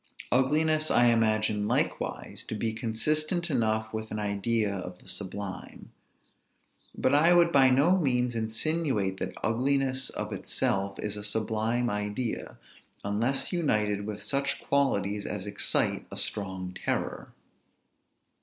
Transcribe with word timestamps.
Ugliness 0.31 0.89
I 0.89 1.09
imagine 1.13 1.67
likewise 1.67 2.43
to 2.47 2.55
be 2.55 2.73
consistent 2.73 3.51
enough 3.51 3.93
with 3.93 4.09
an 4.09 4.17
idea 4.17 4.73
of 4.73 4.97
the 4.97 5.07
sublime. 5.07 5.91
But 6.97 7.13
I 7.13 7.35
would 7.35 7.51
by 7.51 7.69
no 7.69 7.99
means 7.99 8.33
insinuate 8.33 9.19
that 9.19 9.35
ugliness 9.43 10.09
of 10.09 10.33
itself 10.33 10.97
is 10.97 11.17
a 11.17 11.23
sublime 11.23 11.91
idea, 11.91 12.57
unless 13.03 13.53
united 13.53 14.07
with 14.07 14.23
such 14.23 14.59
qualities 14.63 15.27
as 15.27 15.45
excite 15.45 16.07
a 16.09 16.17
strong 16.17 16.75
terror. 16.83 17.31